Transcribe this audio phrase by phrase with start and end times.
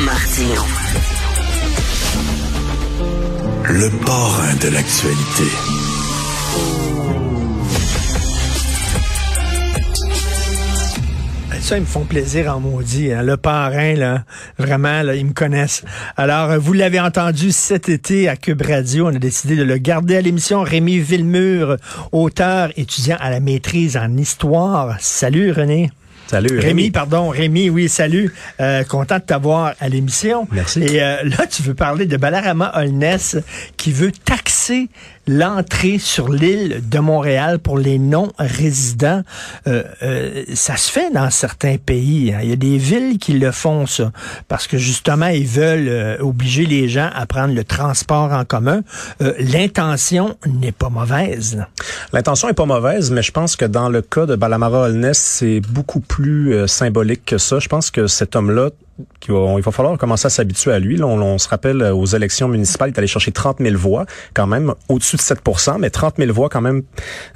[0.00, 0.62] Martino.
[3.64, 5.44] Le parrain de l'actualité.
[11.60, 13.12] Ça, ils me font plaisir en maudit.
[13.12, 13.22] Hein.
[13.22, 14.24] Le parrain, là,
[14.58, 15.84] vraiment, là, ils me connaissent.
[16.16, 19.06] Alors, euh, vous l'avez entendu cet été à Cube Radio.
[19.06, 20.62] On a décidé de le garder à l'émission.
[20.62, 21.76] Rémi Villemur,
[22.10, 24.96] auteur, étudiant à la maîtrise en histoire.
[25.00, 25.90] Salut, René.
[26.26, 26.64] Salut, Rémi.
[26.64, 26.90] Rémi.
[26.90, 28.32] pardon, Rémi, oui, salut.
[28.60, 30.46] Euh, content de t'avoir à l'émission.
[30.50, 30.82] Merci.
[30.82, 33.36] Et euh, là, tu veux parler de Balarama Holness
[33.76, 34.88] qui veut taxer
[35.26, 39.22] l'entrée sur l'île de Montréal pour les non-résidents.
[39.66, 42.32] Euh, euh, ça se fait dans certains pays.
[42.32, 42.40] hein.
[42.42, 44.10] Il y a des villes qui le font, ça,
[44.48, 48.82] parce que justement, ils veulent euh, obliger les gens à prendre le transport en commun.
[49.22, 51.64] Euh, L'intention n'est pas mauvaise.
[52.12, 55.60] L'intention est pas mauvaise, mais je pense que dans le cas de Balamara Holness, c'est
[55.60, 57.58] beaucoup plus euh, symbolique que ça.
[57.58, 58.70] Je pense que cet homme-là,
[59.20, 60.96] qui va- il va falloir commencer à s'habituer à lui.
[60.96, 63.76] Là, on, on se rappelle euh, aux élections municipales, il est allé chercher 30 000
[63.76, 66.82] voix, quand même au-dessus de 7% mais 30 000 voix quand même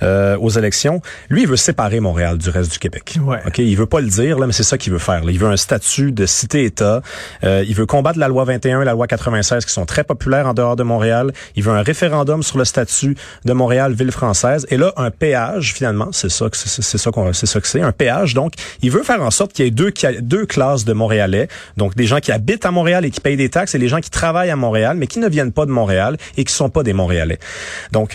[0.03, 1.01] euh, aux élections.
[1.31, 3.17] Lui, il veut séparer Montréal du reste du Québec.
[3.23, 3.39] Ouais.
[3.47, 5.25] Ok, il veut pas le dire là, mais c'est ça qu'il veut faire.
[5.25, 5.31] là.
[5.31, 7.03] Il veut un statut de cité-État.
[7.45, 10.47] Euh, il veut combattre la loi 21 et la loi 96 qui sont très populaires
[10.47, 11.33] en dehors de Montréal.
[11.57, 14.67] Il veut un référendum sur le statut de Montréal ville française.
[14.71, 17.81] Et là, un péage finalement, c'est ça que c'est ça qu'on c'est ça que c'est
[17.81, 18.35] un péage.
[18.35, 21.49] Donc, il veut faire en sorte qu'il y ait deux deux classes de Montréalais.
[21.77, 24.01] Donc, des gens qui habitent à Montréal et qui payent des taxes et les gens
[24.01, 26.83] qui travaillent à Montréal mais qui ne viennent pas de Montréal et qui sont pas
[26.83, 27.39] des Montréalais.
[27.93, 28.15] Donc,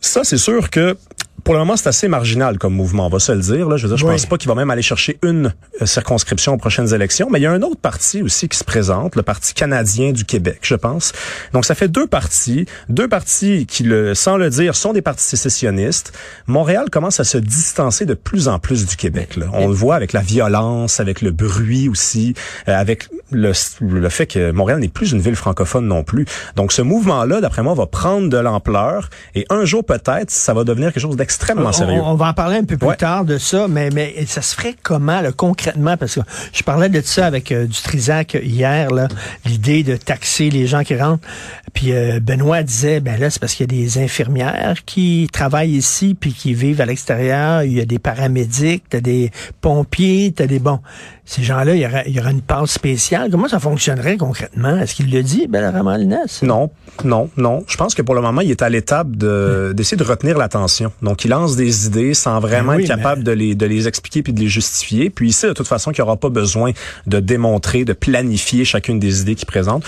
[0.00, 0.96] ça, c'est sûr que
[1.44, 3.68] pour le moment, c'est assez marginal comme mouvement, on va se le dire.
[3.68, 3.76] Là.
[3.76, 4.12] Je veux dire, je Oui.
[4.12, 7.42] pense pas qu'il va même aller chercher une euh, circonscription aux prochaines élections, mais il
[7.42, 10.74] y a un autre parti aussi qui se présente, le Parti canadien du Québec, je
[10.74, 11.12] pense.
[11.52, 15.24] Donc, ça fait deux partis, deux partis qui, le, sans le dire, sont des partis
[15.24, 16.12] sécessionnistes.
[16.46, 19.36] Montréal commence à se distancer de plus en plus du Québec.
[19.36, 19.46] Là.
[19.52, 22.34] On le voit avec la violence, avec le bruit aussi,
[22.68, 26.24] euh, avec le, le fait que Montréal n'est plus une ville francophone non plus.
[26.56, 30.64] Donc, ce mouvement-là, d'après moi, va prendre de l'ampleur et un jour, peut-être, ça va
[30.64, 31.29] devenir quelque chose d'extrêmement
[31.68, 32.00] On, sérieux.
[32.04, 32.96] on va en parler un peu plus Ouais.
[32.96, 35.96] tard de ça, mais, mais ça se ferait comment là, concrètement?
[35.96, 36.20] Parce que
[36.52, 39.08] je parlais de ça avec euh, du Trisac hier, là,
[39.44, 41.26] l'idée de taxer les gens qui rentrent.
[41.72, 45.70] Puis euh, Benoît disait, ben là, c'est parce qu'il y a des infirmières qui travaillent
[45.76, 47.62] ici puis qui vivent à l'extérieur.
[47.62, 49.30] Il y a des paramédics, t'as des
[49.60, 50.80] pompiers, t'as des bons.
[51.24, 53.30] Ces gens-là, il y aura, il y aura une passe spéciale.
[53.30, 54.76] Comment ça fonctionnerait concrètement?
[54.78, 55.60] Est-ce qu'il le dit, Ben?
[56.42, 56.70] Non,
[57.04, 57.62] non, non.
[57.68, 60.90] Je pense que pour le moment, il est à l'étape de d'essayer de retenir l'attention.
[61.10, 63.88] Donc, il lance des idées sans vraiment Ben oui, être capable de les de les
[63.88, 65.10] expliquer puis de les justifier.
[65.10, 66.70] Puis sait de toute façon qu'il n'y aura pas besoin
[67.08, 69.82] de démontrer, de planifier chacune des idées qu'il présente.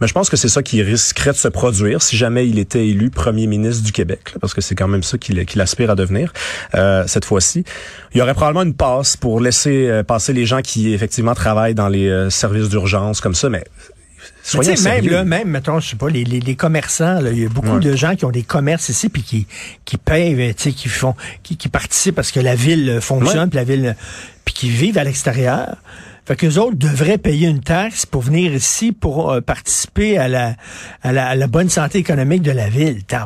[0.00, 2.86] Mais je pense que c'est ça qui risquerait de se produire si jamais il était
[2.86, 5.96] élu premier ministre du Québec, là, parce que c'est quand même ça qu'il aspire à
[5.96, 6.32] devenir
[6.76, 7.64] euh, cette fois-ci.
[8.14, 11.74] Il y aurait probablement une passe pour laisser euh, passer les gens qui effectivement travaillent
[11.74, 13.64] dans les euh, services d'urgence comme ça, Mais
[14.50, 15.12] Soyons tu sais, même sérieux.
[15.12, 17.68] là, même mettons, je sais pas, les, les, les commerçants, là, il y a beaucoup
[17.74, 17.80] Ouais.
[17.80, 19.46] de gens qui ont des commerces ici puis qui
[19.84, 23.50] qui payent, tu sais, qui font, qui, qui participent parce que la ville euh, fonctionne,
[23.50, 23.92] puis la ville, euh,
[24.44, 25.76] puis qui vivent à l'extérieur.
[26.28, 30.56] Fait que autres devraient payer une taxe pour venir ici pour euh, participer à la,
[31.02, 32.98] à la à la bonne santé économique de la ville.
[33.06, 33.16] Tu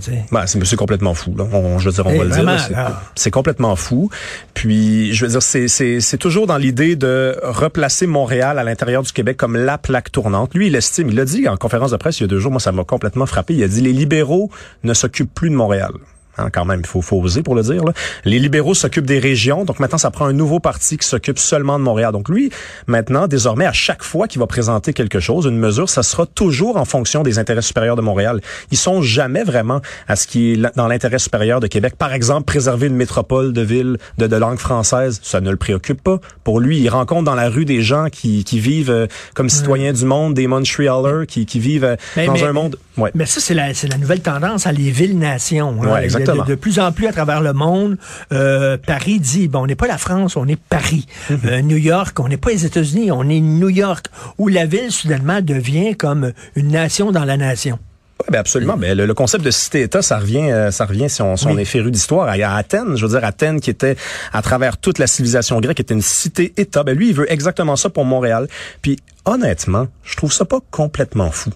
[0.00, 0.24] sais.
[0.32, 1.36] Ben, c'est complètement fou.
[1.36, 1.44] Là.
[1.52, 3.00] On, je veux dire, on Eh, va le dire.
[3.14, 4.10] c'est- complètement fou.
[4.54, 9.04] Puis, je veux dire, c'est- c'est c'est toujours dans l'idée de replacer Montréal à l'intérieur
[9.04, 10.52] du Québec comme la plaque tournante.
[10.54, 12.50] Lui, il estime, il l'a dit en conférence de presse il y a deux jours,
[12.50, 13.54] moi, ça m'a complètement frappé.
[13.54, 14.50] Il a dit, les libéraux
[14.82, 15.92] ne s'occupent plus de Montréal.
[16.38, 17.84] Hein, quand même, il faut, faut oser pour le dire.
[17.84, 17.92] là.
[18.24, 21.78] Les libéraux s'occupent des régions, donc maintenant, ça prend un nouveau parti qui s'occupe seulement
[21.78, 22.12] de Montréal.
[22.12, 22.50] Donc lui,
[22.86, 26.76] maintenant, désormais, à chaque fois qu'il va présenter quelque chose, une mesure, ça sera toujours
[26.76, 28.40] en fonction des intérêts supérieurs de Montréal.
[28.70, 31.94] Ils sont jamais vraiment à ce qui est dans l'intérêt supérieur de Québec.
[31.98, 36.02] Par exemple, préserver une métropole de ville de, de langue française, ça ne le préoccupe
[36.02, 36.18] pas.
[36.44, 39.92] Pour lui, il rencontre dans la rue des gens qui, qui vivent euh, comme citoyens
[39.92, 42.76] du monde, des Montrealers, qui, qui vivent euh, Mais- dans mais- un monde...
[42.96, 43.10] Ouais.
[43.14, 45.76] Mais ça, c'est la, la nouvelle tendance à les villes-nations.
[45.82, 45.86] hein.
[45.92, 46.08] Ouais.
[46.46, 47.96] De, plus en plus à travers le monde,
[48.32, 51.06] euh, Paris dit, bon, on n'est pas la France, on est Paris.
[51.30, 51.38] Mhm.
[51.46, 54.06] Euh, New York, on n'est pas les États-Unis, on est New York,
[54.38, 57.78] où la ville, soudainement, devient comme une nation dans la nation.
[58.20, 58.76] Ouais, ben absolument.
[58.76, 61.54] Ben, le, le concept de cité-État, ça revient, euh, ça revient si on, si on
[61.54, 61.62] Oui.
[61.62, 62.26] est féru d'histoire.
[62.28, 63.96] À, à Athènes, je veux dire, Athènes qui était
[64.32, 66.82] à travers toute la civilisation grecque, était une cité-État.
[66.82, 68.48] Ben lui, il veut exactement ça pour Montréal.
[68.82, 71.50] Puis honnêtement, je trouve ça pas complètement fou.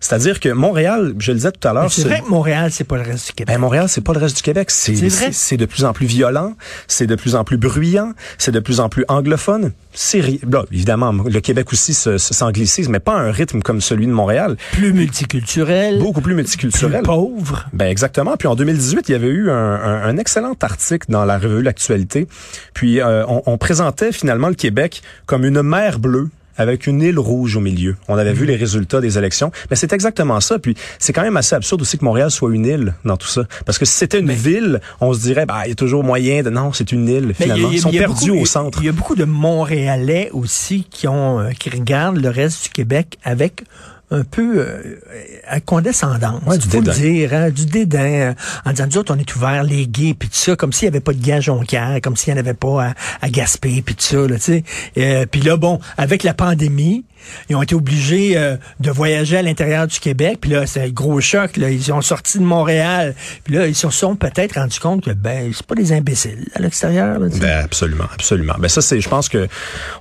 [0.00, 2.84] C'est-à-dire que Montréal, je le disais tout à l'heure, C'est ce- vrai que Montréal, c'est
[2.84, 3.54] pas le reste du Québec.
[3.54, 4.70] ben, Montréal, c'est pas le reste du Québec.
[4.70, 5.26] C'est C'est vrai.
[5.26, 6.54] c'est- c'est de plus en plus violent,
[6.86, 9.72] c'est de plus en plus bruyant, c'est de plus en plus anglophone.
[9.94, 13.80] C'est là, évidemment, le Québec aussi se- se- s'anglicise, mais pas à un rythme comme
[13.80, 14.56] celui de Montréal.
[14.72, 17.02] plus multiculturel, Beaucoup plus plus multiculturel.
[17.02, 17.66] pauvre.
[17.72, 18.36] Ben exactement.
[18.36, 21.62] Puis en 2018, il y avait eu un, un- un excellent article dans la revue
[21.62, 22.28] L'Actualité.
[22.74, 26.28] Puis euh, on, on présentait finalement le Québec comme une mer bleue
[26.58, 27.96] avec une île rouge au milieu.
[28.08, 30.58] On avait vu les résultats des élections, mais c'est exactement ça.
[30.58, 33.44] Puis c'est quand même assez absurde aussi que Montréal soit une île dans tout ça,
[33.64, 36.42] parce que si c'était une ville, on se dirait bah il y a toujours moyen
[36.42, 37.70] de non, c'est une île finalement.
[37.70, 38.80] Ils sont perdus au centre.
[38.82, 42.70] Il y a beaucoup de Montréalais aussi qui ont euh, qui regardent le reste du
[42.70, 43.62] Québec avec
[44.10, 45.00] un peu euh,
[45.46, 46.92] à condescendance, ouais, du faut dédain.
[46.92, 48.34] le dire, hein, du dédain, euh,
[48.64, 50.96] en disant, nous autres, on est ouverts, les gays, puis tout ça, comme s'il n'y
[50.96, 53.94] avait pas de gars Jonquière, comme s'il n'y en avait pas à, à Gaspé, puis
[53.94, 54.64] tout ça, là, tu sais.
[54.96, 57.04] Euh, puis là, bon, avec la pandémie,
[57.48, 60.88] ils ont été obligés euh, de voyager à l'intérieur du Québec, puis là, c'est un
[60.88, 63.14] gros choc, là, ils sont sortis de Montréal,
[63.44, 66.60] puis là, ils se sont peut-être rendus compte que, ben, c'est pas des imbéciles à
[66.60, 67.18] l'extérieur.
[67.40, 68.54] Ben absolument, absolument.
[68.58, 69.48] Ben ça c'est, je pense que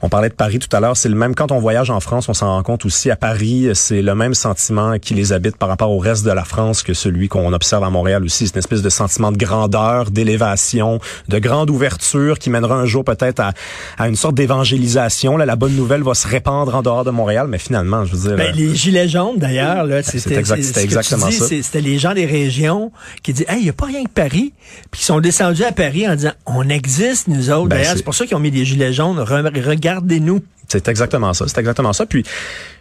[0.01, 2.29] on parlait de Paris tout à l'heure, c'est le même quand on voyage en France,
[2.29, 5.69] on s'en rend compte aussi à Paris, c'est le même sentiment qui les habite par
[5.69, 8.47] rapport au reste de la France que celui qu'on observe à Montréal aussi.
[8.47, 13.03] C'est une espèce de sentiment de grandeur, d'élévation, de grande ouverture qui mènera un jour
[13.03, 13.53] peut-être à,
[13.97, 15.38] à une sorte d'évangélisation.
[15.38, 18.29] Là, la bonne nouvelle va se répandre en dehors de Montréal, mais finalement, je veux
[18.29, 18.37] dire.
[18.37, 21.47] Ben, euh, les gilets jaunes, d'ailleurs, là, c'était exact- ce exactement dis, ça.
[21.47, 22.91] C'était les gens des régions
[23.23, 24.53] qui disent, hey, il n'y a pas rien que Paris,
[24.91, 27.67] puis qui sont descendus à Paris en disant, on existe, nous autres.
[27.67, 29.19] Ben, D'ailleurs, c'est- c'est pour ça qu'ils ont mis des gilets jaunes.
[29.19, 30.41] Re- Regardez-nous.
[30.69, 31.45] C'est exactement ça.
[31.47, 32.05] C'est exactement ça.
[32.05, 32.23] Puis,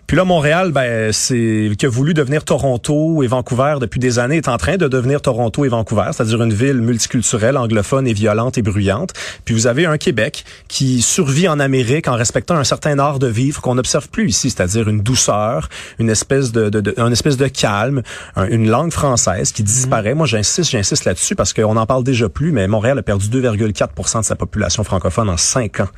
[0.07, 4.37] puis là, Montréal, ben, c'est qui a voulu devenir Toronto et Vancouver depuis des années,
[4.37, 8.57] est en train de devenir Toronto et Vancouver, c'est-à-dire une ville multiculturelle, anglophone et violente
[8.59, 9.13] et bruyante.
[9.45, 13.27] Puis vous avez un Québec qui survit en Amérique en respectant un certain art de
[13.27, 15.69] vivre qu'on n'observe plus ici, c'est-à-dire une douceur,
[15.99, 18.03] une espèce de, de, de- une espèce de calme,
[18.37, 20.15] un- une langue française qui disparaît.
[20.15, 24.21] Moi, j'insiste, j'insiste là-dessus parce qu'on n'en parle déjà plus, mais Montréal a perdu 2,4%
[24.21, 25.89] de sa population francophone en cinq ans.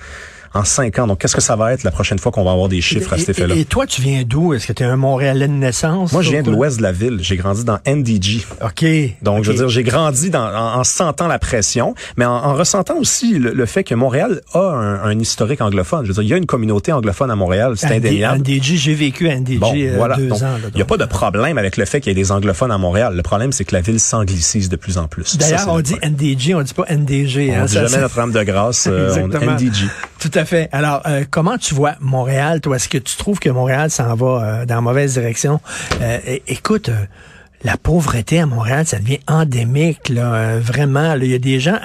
[0.54, 1.06] En cinq ans.
[1.06, 3.18] Donc, qu'est-ce que ça va être la prochaine fois qu'on va avoir des chiffres à
[3.18, 3.54] cet Et- effet-là?
[3.54, 4.54] et, et toi, tu viens d'où?
[4.54, 6.12] Est-ce que tu es un Montréalais de naissance?
[6.12, 7.18] Moi, je viens de l'ouest de la ville.
[7.20, 8.44] J'ai grandi dans NDG.
[8.64, 8.84] OK.
[9.22, 12.54] Donc, je veux dire, j'ai grandi dans, en, en sentant la pression, mais en, en
[12.54, 16.04] ressentant aussi le, le fait que Montréal a un, un historique anglophone.
[16.04, 18.38] Je veux dire, il y a une communauté anglophone à Montréal, c'est ND- indéniable.
[18.40, 20.16] NDG, j'ai vécu à NDG Bon, euh, voilà.
[20.16, 20.54] deux Donc, ans.
[20.72, 22.78] il n'y a pas de problème avec le fait qu'il y ait des anglophones à
[22.78, 23.14] Montréal.
[23.14, 25.36] Le problème, c'est que la ville s'anglicise de plus en plus.
[25.36, 26.12] D'ailleurs, on dit problème.
[26.14, 27.50] NDG, on dit pas NDG.
[27.52, 29.28] On hein, dit ça, jamais Notre-Dame de grâce, euh, on.
[29.54, 29.84] NDG.
[30.18, 30.68] Tout à fait.
[30.72, 32.76] Alors, euh, comment tu vois Montréal, toi?
[32.76, 35.60] Est-ce que tu trouves que Montréal s'en va euh, dans la mauvaise direction?
[36.02, 36.18] Euh,
[36.48, 36.90] écoute,
[37.62, 41.14] la pauvreté à Montréal, ça devient endémique, là, vraiment.
[41.14, 41.78] Il y a des gens,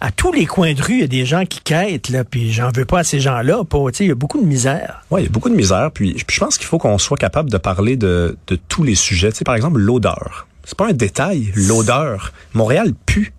[0.00, 2.52] à, tous les coins de rue, il y a des gens qui quêtent, là, puis
[2.52, 3.62] j'en veux pas à ces gens-là.
[4.00, 5.02] Il y a beaucoup de misère.
[5.10, 5.90] Oui, il y a beaucoup de misère.
[5.92, 9.32] Puis je pense qu'il faut qu'on soit capable de parler de, de tous les sujets.
[9.32, 10.46] Tu par exemple, l'odeur.
[10.64, 12.32] C'est pas un détail, l'odeur.
[12.54, 13.32] Montréal pue.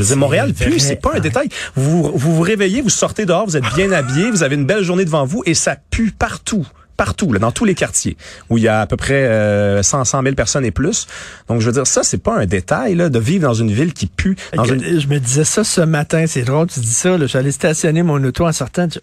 [0.00, 1.48] Je veux dire, Montréal pue, c'est pas un détail.
[1.74, 4.82] Vous, vous vous réveillez, vous sortez dehors, vous êtes bien habillé, vous avez une belle
[4.82, 6.66] journée devant vous et ça pue partout.
[6.96, 8.16] Partout, là, dans tous les quartiers,
[8.50, 11.06] où il y a à peu près euh, 100, 100 000 personnes et plus.
[11.48, 13.94] Donc, je veux dire, ça, c'est pas un détail, là, de vivre dans une ville
[13.94, 14.36] qui pue.
[14.54, 15.00] Dans Que- une...
[15.00, 18.46] Je me disais ça ce matin, c'est drôle, tu dis ça, j'allais stationner mon auto
[18.46, 18.98] en sortant, je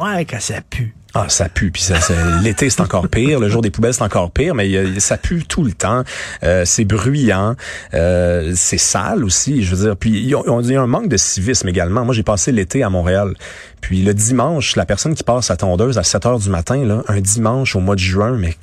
[0.00, 0.94] ouais, que ça pue.
[1.14, 1.70] Ah, ça pue.
[1.70, 3.40] Puis ça, ça- l'été, c'est encore pire.
[3.40, 4.54] Le jour des poubelles, c'est encore pire.
[4.54, 6.04] Mais y a- ça pue tout le temps.
[6.42, 7.56] Euh, c'est bruyant.
[7.94, 9.62] Euh, c'est sale aussi.
[9.64, 9.96] Je veux dire.
[9.96, 12.04] Puis il y a- on dit un manque de civisme également.
[12.04, 13.34] Moi, j'ai passé l'été à Montréal.
[13.80, 17.02] Puis le dimanche, la personne qui passe sa tondeuse à 7 heures du matin, là,
[17.08, 18.56] un dimanche au mois de juin, mais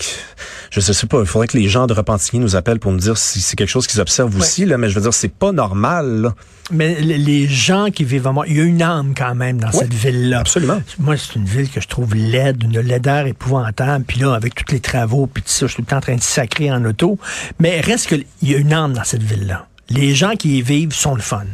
[0.72, 1.22] je sais pas.
[1.22, 3.70] Il faudrait que les gens de Repentigny nous appellent pour nous dire si c'est quelque
[3.70, 4.66] chose qu'ils observent aussi.
[4.66, 6.22] Là, mais je veux dire, c'est pas normal.
[6.22, 6.36] là.
[6.72, 9.68] Mais les gens qui vivent à Montréal, il y a une âme quand même dans
[9.70, 10.40] Ouais, cette ville-là.
[10.40, 10.82] absolument.
[11.00, 14.06] Moi, c'est une ville que je trouve laide, une laideur épouvantable.
[14.06, 16.02] Puis là, avec tous les travaux, puis tout ça, je suis tout le temps en
[16.02, 17.18] train de sacrer en auto.
[17.60, 19.68] Mais reste qu'il y a une âme dans cette ville-là.
[19.90, 21.46] Les gens qui y vivent sont le fun.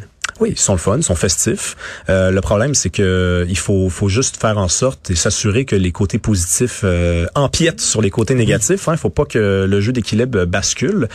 [0.42, 1.78] Oui, ils sont le fun, ils sont festifs.
[2.10, 5.92] Euh, le problème, c'est que il faut, juste faire en sorte et s'assurer que les
[5.92, 8.88] côtés positifs euh, empiètent sur les côtés négatifs.
[8.92, 11.08] Il faut pas que le jeu d'équilibre bascule.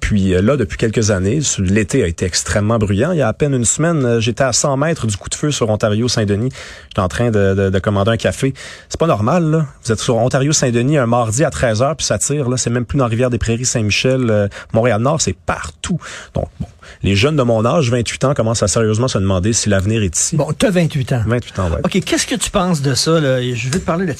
[0.00, 3.12] Puis euh, là, depuis quelques années, l'été a été extrêmement bruyant.
[3.12, 5.34] Il y a à peine une semaine, euh, j'étais à 100 mètres du coup de
[5.34, 6.50] feu sur Ontario-Saint-Denis.
[6.88, 8.54] J'étais en train de, de, de commander un café.
[8.88, 9.66] C'est pas normal, là.
[9.84, 12.48] Vous êtes sur Ontario-Saint-Denis un mardi à 13h, puis ça tire.
[12.48, 15.98] Là, c'est même plus dans Rivière-des-Prairies, Saint-Michel, euh, Montréal-Nord, c'est partout.
[16.34, 16.66] Donc, bon,
[17.02, 20.16] les jeunes de mon âge, 28 ans, commencent à sérieusement se demander si l'avenir est
[20.16, 20.36] ici.
[20.36, 21.22] Bon, t'as 28 ans.
[21.26, 21.78] 28 ans, ouais.
[21.84, 23.20] OK, qu'est-ce que tu penses de ça?
[23.20, 23.42] Là?
[23.42, 24.14] Je veux te parler de...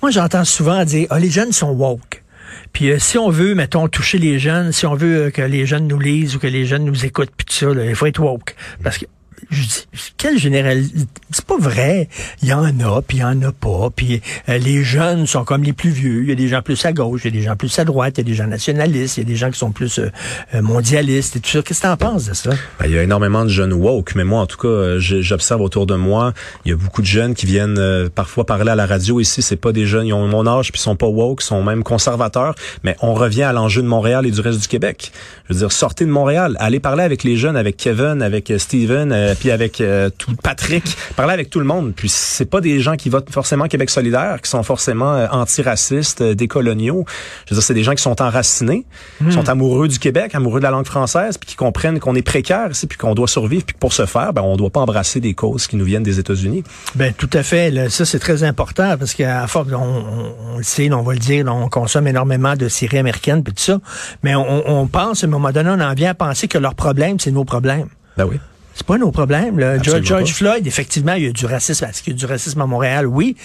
[0.00, 2.22] Moi, j'entends souvent dire, ah, les jeunes sont woke.
[2.72, 5.66] Puis euh, si on veut, mettons, toucher les jeunes, si on veut euh, que les
[5.66, 8.06] jeunes nous lisent ou que les jeunes nous écoutent, puis tout ça, là, il faut
[8.06, 8.54] être woke.
[8.82, 9.06] Parce que
[9.52, 10.92] je dis, quelle généralité?
[11.30, 12.08] C'est pas vrai.
[12.42, 13.90] Il y en a, puis il y en a pas.
[13.94, 16.22] Puis euh, les jeunes sont comme les plus vieux.
[16.22, 17.84] Il y a des gens plus à gauche, il y a des gens plus à
[17.84, 19.98] droite, il y a des gens nationalistes, il y a des gens qui sont plus
[19.98, 20.10] euh,
[20.54, 21.62] euh, mondialistes et tout ça.
[21.62, 22.50] Qu'est-ce que t'en penses de ça?
[22.78, 25.60] Ben, il y a énormément de jeunes woke, mais moi, en tout cas, euh, j'observe
[25.60, 26.32] autour de moi,
[26.64, 29.42] il y a beaucoup de jeunes qui viennent euh, parfois parler à la radio ici.
[29.42, 31.62] C'est pas des jeunes, ils ont mon âge, puis ils sont pas woke, ils sont
[31.62, 32.54] même conservateurs.
[32.84, 35.12] Mais on revient à l'enjeu de Montréal et du reste du Québec.
[35.48, 38.58] Je veux dire, sortez de Montréal, allez parler avec les jeunes, avec Kevin, avec euh,
[38.58, 41.94] Steven, euh, puis avec euh, tout Patrick, parler avec tout le monde.
[41.96, 46.20] Puis c'est pas des gens qui votent forcément Québec solidaire, qui sont forcément euh, antiracistes,
[46.20, 47.04] euh, décoloniaux.
[47.46, 48.86] Je veux dire, c'est des gens qui sont enracinés,
[49.18, 52.22] qui sont amoureux du Québec, amoureux de la langue française, puis qui comprennent qu'on est
[52.22, 54.78] précaire ici, puis qu'on doit survivre, puis que pour ce faire, ben, on doit pas
[54.78, 56.62] embrasser des causes qui nous viennent des États-Unis.
[56.94, 57.72] Ben tout à fait.
[57.72, 61.14] Là, ça c'est très important parce qu'à force, on, on, on, le sait, on va
[61.14, 63.80] le dire, on consomme énormément de séries américaines puis tout ça,
[64.22, 66.76] mais on, on pense à un moment donné, on en vient à penser que leur
[66.76, 67.88] problème c'est nos problèmes.
[68.16, 68.38] Ben oui.
[68.74, 69.58] C'est pas nos problèmes.
[69.58, 69.72] Là.
[69.72, 70.36] Absolument George pas.
[70.36, 71.84] Floyd, effectivement, il y a du racisme.
[71.84, 73.06] Est-ce qu'il y a du racisme à Montréal?
[73.06, 73.36] Oui.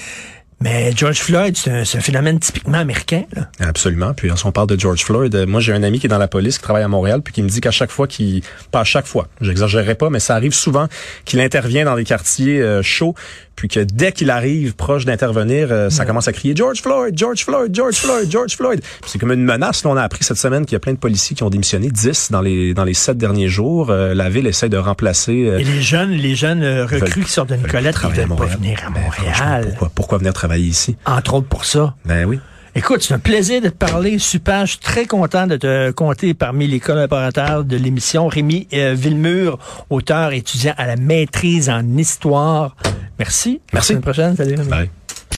[0.60, 3.26] Mais George Floyd, c'est un, phénomène typiquement américain.
[3.36, 3.50] Là.
[3.60, 4.16] Absolument.
[4.16, 6.18] Puis si on parle de George Floyd, euh, moi j'ai un ami qui est dans
[6.18, 8.42] la police, qui travaille à Montréal, puis qui me dit qu'à chaque fois qu'il,
[8.72, 10.88] pas à chaque fois, j'exagérerai pas, mais ça arrive souvent
[11.26, 13.14] qu'il intervient dans des quartiers euh, chauds,
[13.58, 17.44] puis que dès qu'il arrive proche d'intervenir, euh, ça commence à crier George Floyd, George
[17.44, 18.82] Floyd, George Floyd, George Floyd.
[19.06, 19.84] C'est comme une menace.
[19.84, 21.90] Là, on a appris cette semaine qu'il y a plein de policiers qui ont démissionné,
[21.90, 23.90] 10 dans les dans les sept derniers jours.
[23.90, 25.50] Euh, la ville essaie de remplacer.
[25.50, 28.80] euh, Et les jeunes, les jeunes recrues qui sortent de Nicolette, ils veulent pas venir
[28.88, 29.66] à Ben, Montréal.
[29.72, 30.96] pourquoi, pourquoi venir travailler ici?
[31.06, 31.96] Entre autres pour ça.
[32.06, 32.40] Ben oui.
[32.78, 34.20] Écoute, c'est un plaisir de te parler.
[34.20, 38.28] Super, je suis très content de te compter parmi les collaborateurs de l'émission.
[38.28, 39.58] Rémi euh, Villemur,
[39.90, 42.76] auteur étudiant à la maîtrise en histoire.
[43.18, 43.50] Merci.
[43.50, 43.88] À la Merci.
[43.88, 44.36] semaine prochaine.
[44.36, 44.56] Salut.
[44.58, 44.70] Rémi.
[44.70, 44.90] Bye.